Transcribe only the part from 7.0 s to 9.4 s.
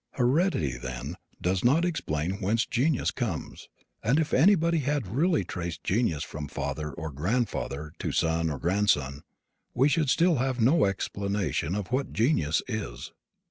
grandfather, to son or grandson,